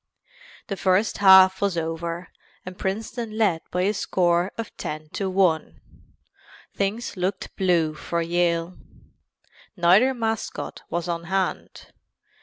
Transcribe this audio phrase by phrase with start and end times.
[0.65, 2.29] The first half was over
[2.65, 5.73] and Princeton led by a score of 10 to 0.
[6.73, 8.79] Things looked blue for Yale.
[9.77, 11.91] Neither mascot was on hand.